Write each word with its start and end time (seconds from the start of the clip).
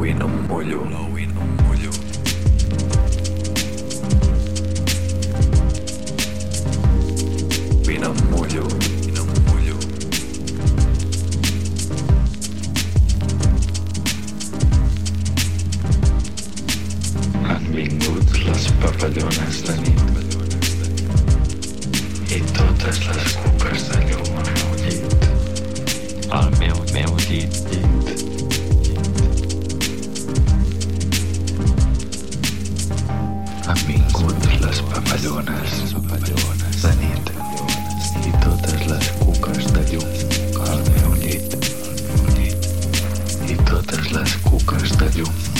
Blowing 0.00 0.22
on 0.22 0.48
Mollo. 0.48 0.80
Han 17.44 17.62
vingut 17.74 18.38
les 18.46 18.64
papallones 18.80 19.56
de 19.66 19.74
nit 19.82 20.00
i 22.30 22.40
totes 22.56 22.98
les 23.06 23.19
papallones, 35.20 35.92
papallones 35.92 36.82
de 36.82 36.92
nit. 36.96 37.30
I 38.24 38.32
totes 38.40 38.86
les 38.86 39.10
cuques 39.20 39.72
de 39.72 39.82
llum. 39.92 40.08
Al 40.64 40.80
meu 40.90 41.14
llit. 41.20 41.56
I 43.48 43.56
totes 43.68 44.12
les 44.12 44.36
cuques 44.48 44.96
de 44.96 45.10
llum. 45.18 45.59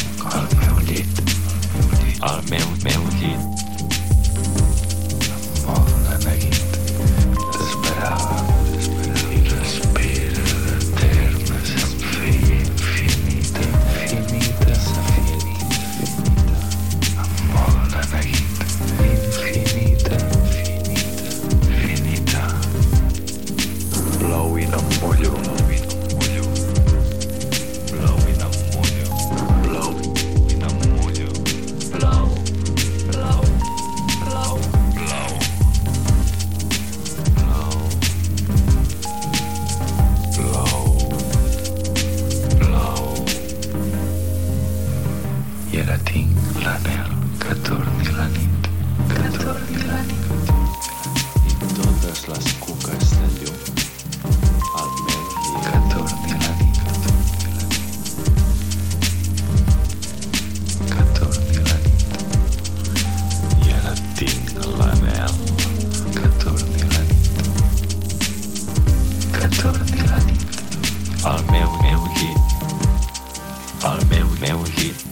Abbiamo 74.50 74.68
uscito. 74.68 75.04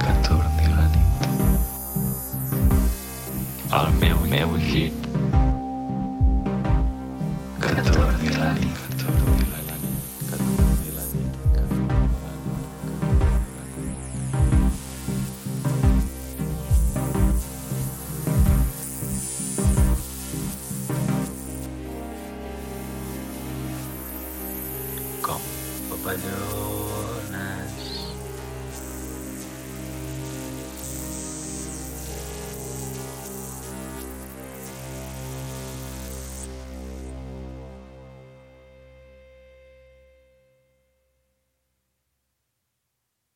Contorni 0.00 0.68
la 0.74 0.86
nit. 0.88 1.28
Al 3.68 3.92
meu 4.00 4.18
meu 4.20 4.56
llit. 4.56 4.94
Contorni 7.60 8.30